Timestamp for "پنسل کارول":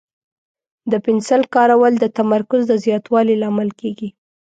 1.05-1.93